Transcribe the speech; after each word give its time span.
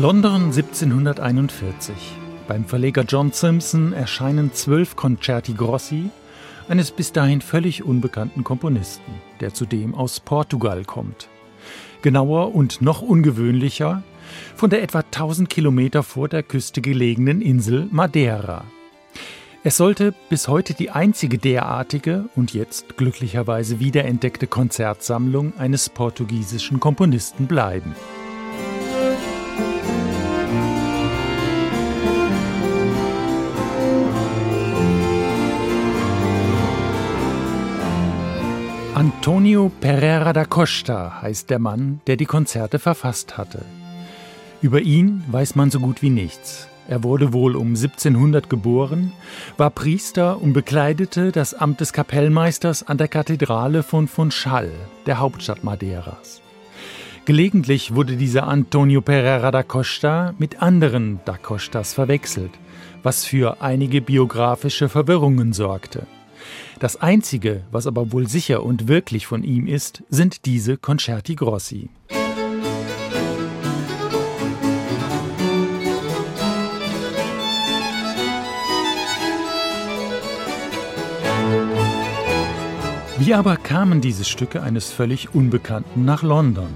London 0.00 0.44
1741. 0.44 1.94
Beim 2.48 2.64
Verleger 2.64 3.04
John 3.06 3.32
Simpson 3.32 3.92
erscheinen 3.92 4.50
zwölf 4.54 4.96
Concerti 4.96 5.52
Grossi 5.52 6.08
eines 6.70 6.90
bis 6.90 7.12
dahin 7.12 7.42
völlig 7.42 7.84
unbekannten 7.84 8.42
Komponisten, 8.42 9.12
der 9.40 9.52
zudem 9.52 9.94
aus 9.94 10.18
Portugal 10.18 10.86
kommt. 10.86 11.28
Genauer 12.00 12.54
und 12.54 12.80
noch 12.80 13.02
ungewöhnlicher 13.02 14.02
von 14.56 14.70
der 14.70 14.82
etwa 14.82 15.00
1000 15.00 15.50
Kilometer 15.50 16.02
vor 16.02 16.30
der 16.30 16.44
Küste 16.44 16.80
gelegenen 16.80 17.42
Insel 17.42 17.86
Madeira. 17.90 18.64
Es 19.64 19.76
sollte 19.76 20.14
bis 20.30 20.48
heute 20.48 20.72
die 20.72 20.88
einzige 20.88 21.36
derartige 21.36 22.24
und 22.36 22.54
jetzt 22.54 22.96
glücklicherweise 22.96 23.80
wiederentdeckte 23.80 24.46
Konzertsammlung 24.46 25.52
eines 25.58 25.90
portugiesischen 25.90 26.80
Komponisten 26.80 27.46
bleiben. 27.46 27.94
Antonio 39.30 39.70
Pereira 39.80 40.32
da 40.32 40.44
Costa 40.44 41.22
heißt 41.22 41.50
der 41.50 41.60
Mann, 41.60 42.00
der 42.08 42.16
die 42.16 42.26
Konzerte 42.26 42.80
verfasst 42.80 43.38
hatte. 43.38 43.64
Über 44.60 44.80
ihn 44.80 45.22
weiß 45.28 45.54
man 45.54 45.70
so 45.70 45.78
gut 45.78 46.02
wie 46.02 46.10
nichts. 46.10 46.66
Er 46.88 47.04
wurde 47.04 47.32
wohl 47.32 47.54
um 47.54 47.68
1700 47.68 48.50
geboren, 48.50 49.12
war 49.56 49.70
Priester 49.70 50.42
und 50.42 50.52
bekleidete 50.52 51.30
das 51.30 51.54
Amt 51.54 51.80
des 51.80 51.92
Kapellmeisters 51.92 52.82
an 52.82 52.98
der 52.98 53.06
Kathedrale 53.06 53.84
von 53.84 54.08
Funchal, 54.08 54.72
der 55.06 55.20
Hauptstadt 55.20 55.62
Madeiras. 55.62 56.42
Gelegentlich 57.24 57.94
wurde 57.94 58.16
dieser 58.16 58.48
Antonio 58.48 59.00
Pereira 59.00 59.52
da 59.52 59.62
Costa 59.62 60.34
mit 60.38 60.60
anderen 60.60 61.20
da 61.24 61.36
Costas 61.36 61.94
verwechselt, 61.94 62.50
was 63.04 63.24
für 63.24 63.62
einige 63.62 64.00
biografische 64.00 64.88
Verwirrungen 64.88 65.52
sorgte. 65.52 66.08
Das 66.78 67.00
Einzige, 67.00 67.62
was 67.70 67.86
aber 67.86 68.12
wohl 68.12 68.28
sicher 68.28 68.62
und 68.62 68.88
wirklich 68.88 69.26
von 69.26 69.42
ihm 69.42 69.66
ist, 69.66 70.02
sind 70.10 70.46
diese 70.46 70.76
Concerti 70.76 71.34
Grossi. 71.34 71.90
Wie 83.18 83.34
aber 83.34 83.58
kamen 83.58 84.00
diese 84.00 84.24
Stücke 84.24 84.62
eines 84.62 84.90
völlig 84.90 85.34
Unbekannten 85.34 86.06
nach 86.06 86.22
London? 86.22 86.70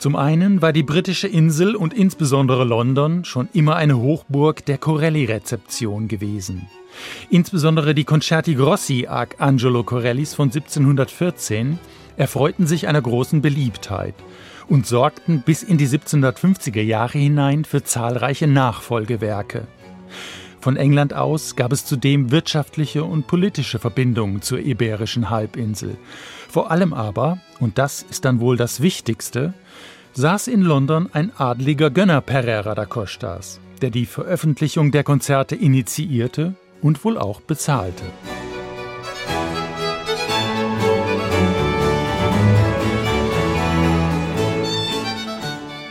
Zum 0.00 0.16
einen 0.16 0.62
war 0.62 0.72
die 0.72 0.82
britische 0.82 1.28
Insel 1.28 1.76
und 1.76 1.92
insbesondere 1.92 2.64
London 2.64 3.26
schon 3.26 3.50
immer 3.52 3.76
eine 3.76 3.98
Hochburg 3.98 4.64
der 4.64 4.78
Corelli-Rezeption 4.78 6.08
gewesen. 6.08 6.70
Insbesondere 7.28 7.94
die 7.94 8.04
Concerti 8.04 8.54
Grossi 8.54 9.06
Arcangelo 9.06 9.84
Corellis 9.84 10.32
von 10.32 10.48
1714 10.48 11.78
erfreuten 12.16 12.66
sich 12.66 12.88
einer 12.88 13.02
großen 13.02 13.42
Beliebtheit 13.42 14.14
und 14.68 14.86
sorgten 14.86 15.42
bis 15.42 15.62
in 15.62 15.76
die 15.76 15.86
1750er 15.86 16.80
Jahre 16.80 17.18
hinein 17.18 17.66
für 17.66 17.84
zahlreiche 17.84 18.46
Nachfolgewerke. 18.46 19.66
Von 20.60 20.76
England 20.76 21.14
aus 21.14 21.56
gab 21.56 21.72
es 21.72 21.86
zudem 21.86 22.30
wirtschaftliche 22.30 23.04
und 23.04 23.26
politische 23.26 23.78
Verbindungen 23.78 24.42
zur 24.42 24.58
iberischen 24.58 25.30
Halbinsel. 25.30 25.96
Vor 26.50 26.70
allem 26.70 26.92
aber, 26.92 27.38
und 27.60 27.78
das 27.78 28.02
ist 28.02 28.24
dann 28.24 28.40
wohl 28.40 28.56
das 28.56 28.82
Wichtigste, 28.82 29.54
saß 30.12 30.48
in 30.48 30.60
London 30.60 31.08
ein 31.12 31.32
adliger 31.36 31.90
Gönner 31.90 32.20
Pereira 32.20 32.74
da 32.74 32.84
Costas, 32.84 33.60
der 33.80 33.90
die 33.90 34.06
Veröffentlichung 34.06 34.92
der 34.92 35.04
Konzerte 35.04 35.56
initiierte 35.56 36.54
und 36.82 37.04
wohl 37.04 37.16
auch 37.16 37.40
bezahlte. 37.40 38.04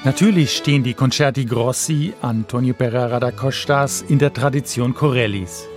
Natürlich 0.10 0.58
stehen 0.58 0.82
die 0.82 0.96
Concerti 0.96 1.46
Grossi 1.46 2.14
Antonio 2.24 2.74
Pereira 2.74 3.20
da 3.20 3.30
Costas 3.30 4.02
in 4.02 4.18
der 4.18 4.34
Tradition 4.34 4.96
Corellis. 4.96 5.68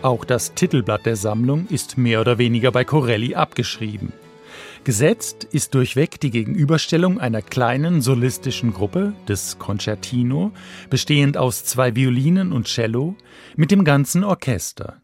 Auch 0.00 0.24
das 0.24 0.54
Titelblatt 0.54 1.04
der 1.04 1.14
Sammlung 1.14 1.66
ist 1.68 1.98
mehr 1.98 2.22
oder 2.22 2.38
weniger 2.38 2.72
bei 2.72 2.84
Corelli 2.84 3.34
abgeschrieben. 3.34 4.14
Gesetzt 4.84 5.44
ist 5.44 5.74
durchweg 5.74 6.18
die 6.20 6.30
Gegenüberstellung 6.30 7.20
einer 7.20 7.42
kleinen 7.42 8.00
solistischen 8.00 8.72
Gruppe 8.72 9.12
des 9.28 9.58
Concertino, 9.58 10.52
bestehend 10.88 11.36
aus 11.36 11.66
zwei 11.66 11.94
Violinen 11.94 12.52
und 12.52 12.68
Cello, 12.68 13.14
mit 13.56 13.70
dem 13.70 13.84
ganzen 13.84 14.24
Orchester. 14.24 15.02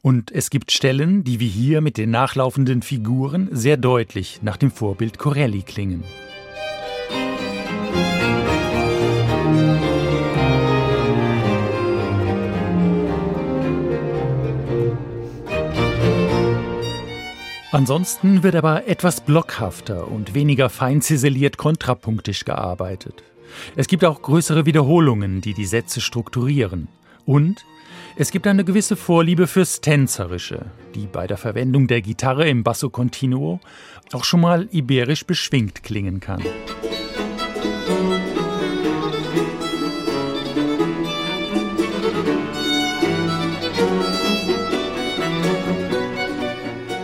Und 0.00 0.32
es 0.32 0.48
gibt 0.48 0.72
Stellen, 0.72 1.22
die 1.22 1.38
wie 1.38 1.48
hier 1.48 1.82
mit 1.82 1.98
den 1.98 2.10
nachlaufenden 2.10 2.80
Figuren 2.80 3.50
sehr 3.52 3.76
deutlich 3.76 4.40
nach 4.40 4.56
dem 4.56 4.70
Vorbild 4.70 5.18
Corelli 5.18 5.60
klingen. 5.60 6.02
Ansonsten 17.72 18.42
wird 18.42 18.54
aber 18.54 18.86
etwas 18.86 19.22
blockhafter 19.22 20.06
und 20.06 20.34
weniger 20.34 20.68
fein 20.68 21.00
ziseliert 21.00 21.56
kontrapunktisch 21.56 22.44
gearbeitet. 22.44 23.22
Es 23.76 23.86
gibt 23.88 24.04
auch 24.04 24.20
größere 24.20 24.66
Wiederholungen, 24.66 25.40
die 25.40 25.54
die 25.54 25.64
Sätze 25.64 26.02
strukturieren. 26.02 26.88
Und 27.24 27.64
es 28.14 28.30
gibt 28.30 28.46
eine 28.46 28.64
gewisse 28.64 28.94
Vorliebe 28.94 29.46
fürs 29.46 29.80
Tänzerische, 29.80 30.66
die 30.94 31.06
bei 31.06 31.26
der 31.26 31.38
Verwendung 31.38 31.86
der 31.86 32.02
Gitarre 32.02 32.46
im 32.46 32.62
Basso 32.62 32.90
Continuo 32.90 33.58
auch 34.12 34.24
schon 34.24 34.42
mal 34.42 34.68
iberisch 34.70 35.24
beschwingt 35.24 35.82
klingen 35.82 36.20
kann. 36.20 36.42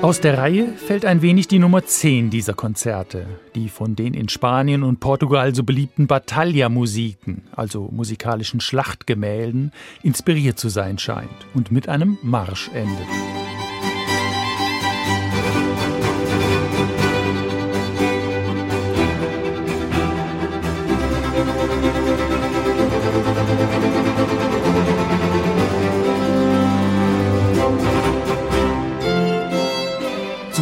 Aus 0.00 0.20
der 0.20 0.38
Reihe 0.38 0.68
fällt 0.74 1.04
ein 1.04 1.22
wenig 1.22 1.48
die 1.48 1.58
Nummer 1.58 1.84
10 1.84 2.30
dieser 2.30 2.54
Konzerte, 2.54 3.26
die 3.56 3.68
von 3.68 3.96
den 3.96 4.14
in 4.14 4.28
Spanien 4.28 4.84
und 4.84 5.00
Portugal 5.00 5.52
so 5.56 5.64
beliebten 5.64 6.06
Battaglia-Musiken, 6.06 7.42
also 7.50 7.88
musikalischen 7.90 8.60
Schlachtgemälden, 8.60 9.72
inspiriert 10.04 10.56
zu 10.56 10.68
sein 10.68 10.98
scheint 10.98 11.28
und 11.52 11.72
mit 11.72 11.88
einem 11.88 12.16
Marsch 12.22 12.70
endet. 12.72 13.08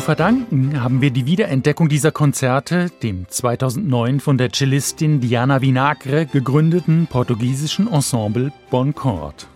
Verdanken 0.06 0.81
haben 0.81 1.00
wir 1.00 1.11
die 1.11 1.27
Wiederentdeckung 1.27 1.89
dieser 1.89 2.12
Konzerte 2.12 2.93
dem 3.03 3.28
2009 3.28 4.21
von 4.21 4.39
der 4.39 4.53
Cellistin 4.53 5.21
Diana 5.21 5.62
Vinagre 5.62 6.27
gegründeten 6.27 7.08
portugiesischen 7.08 7.93
Ensemble 7.93 8.53
Boncord. 8.70 9.49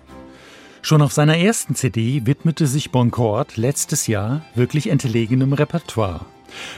Schon 0.82 1.02
auf 1.02 1.12
seiner 1.12 1.38
ersten 1.38 1.76
CD 1.76 2.26
widmete 2.26 2.66
sich 2.66 2.90
Boncord 2.90 3.58
letztes 3.58 4.08
Jahr 4.08 4.44
wirklich 4.56 4.90
entlegenem 4.90 5.52
Repertoire. 5.52 6.26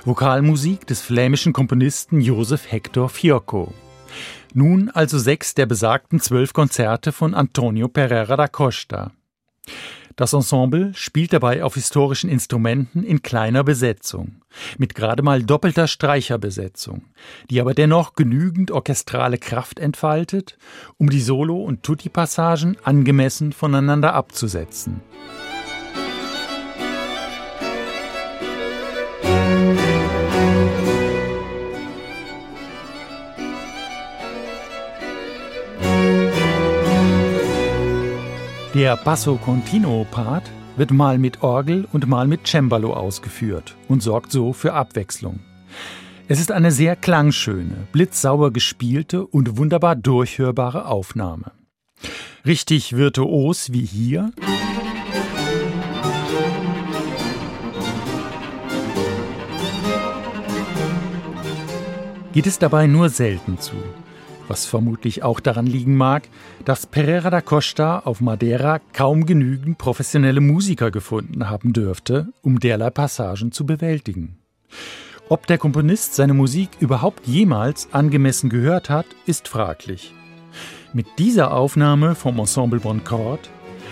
Vokalmusik 0.05 0.87
des 0.87 1.01
flämischen 1.01 1.55
Komponisten 1.55 2.21
Josef 2.21 2.71
Hector 2.71 3.09
Fiocco. 3.09 3.73
Nun 4.53 4.91
also 4.91 5.19
sechs 5.19 5.55
der 5.55 5.65
besagten 5.65 6.21
zwölf 6.21 6.53
Konzerte 6.53 7.11
von 7.11 7.33
Antonio 7.33 7.89
Pereira 7.89 8.37
da 8.37 8.49
Costa. 8.49 9.13
Das 10.17 10.33
Ensemble 10.33 10.93
spielt 10.95 11.33
dabei 11.33 11.65
auf 11.65 11.75
historischen 11.75 12.29
Instrumenten 12.29 13.03
in 13.03 13.23
kleiner 13.23 13.65
Besetzung, 13.65 14.43
mit 14.77 14.95
gerade 14.95 15.23
mal 15.23 15.43
doppelter 15.43 15.87
Streicherbesetzung, 15.87 17.05
die 17.51 17.61
aber 17.61 17.75
dennoch 17.75 18.15
genügend 18.15 18.71
orchestrale 18.71 19.39
Kraft 19.39 19.79
entfaltet, 19.79 20.59
um 20.99 21.09
die 21.09 21.23
Solo- 21.23 21.63
und 21.63 21.83
Tutti-Passagen 21.83 22.77
angemessen 22.83 23.53
voneinander 23.53 24.15
abzusetzen. 24.15 25.01
Der 38.75 38.97
Basso 38.97 39.37
Continuo 39.37 40.07
Part 40.11 40.51
wird 40.77 40.93
mal 40.93 41.19
mit 41.19 41.43
Orgel 41.43 41.87
und 41.93 42.09
mal 42.09 42.27
mit 42.27 42.47
Cembalo 42.47 42.95
ausgeführt 42.95 43.77
und 43.87 44.03
sorgt 44.03 44.33
so 44.33 44.55
für 44.55 44.73
Abwechslung. 44.73 45.41
Es 46.27 46.41
ist 46.41 46.51
eine 46.51 46.71
sehr 46.71 46.97
klangschöne, 46.97 47.87
blitzsauber 47.93 48.51
gespielte 48.51 49.27
und 49.27 49.59
wunderbar 49.59 49.95
durchhörbare 49.95 50.87
Aufnahme. 50.87 51.53
Richtig 52.47 52.97
virtuos 52.97 53.73
wie 53.75 53.85
hier. 53.85 54.33
Geht 62.33 62.47
es 62.47 62.59
dabei 62.59 62.87
nur 62.87 63.11
selten 63.11 63.59
zu 63.59 63.77
was 64.49 64.67
vermutlich 64.67 65.23
auch 65.23 65.41
daran 65.41 65.67
liegen 65.67 65.97
mag, 65.97 66.29
dass 66.65 66.87
Pereira 66.87 67.31
da 67.31 67.41
Costa 67.41 68.01
auf 68.01 68.21
Madeira 68.21 68.81
kaum 68.93 69.27
genügend 69.27 69.79
professionelle 69.79 70.41
Musiker 70.41 70.91
gefunden 70.91 71.49
haben 71.49 71.73
dürfte, 71.73 72.29
um 72.43 72.61
derlei 72.61 72.91
Passagen 72.91 73.53
zu 73.53 73.67
bewältigen. 73.67 74.39
Ob 75.29 75.47
der 75.47 75.59
Komponist 75.59 76.15
seine 76.15 76.35
Musik 76.35 76.71
überhaupt 76.81 77.27
jemals 77.27 77.89
angemessen 77.93 78.51
gehört 78.51 78.91
hat, 78.91 79.07
ist 79.27 79.49
fraglich. 79.49 80.15
Mit 80.93 81.07
dieser 81.19 81.55
Aufnahme 81.55 82.15
vom 82.15 82.39
Ensemble 82.39 82.81
Boncord 82.81 83.49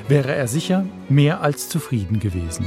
wäre 0.09 0.35
er 0.35 0.49
sicher 0.49 0.85
mehr 1.09 1.41
als 1.41 1.69
zufrieden 1.69 2.21
gewesen. 2.21 2.67